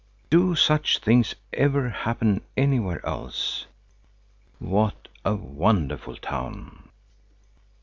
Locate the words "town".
6.17-6.89